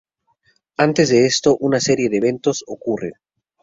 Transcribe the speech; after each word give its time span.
Antes 0.77 1.09
de 1.09 1.27
esto 1.27 1.57
una 1.59 1.79
serie 1.79 2.09
de 2.09 2.17
eventos 2.17 2.63
ocurren. 2.65 3.11